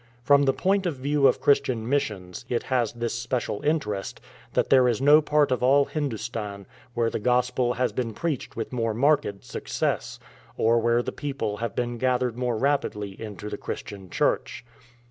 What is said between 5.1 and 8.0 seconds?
part of all Hindustan where the Gospel has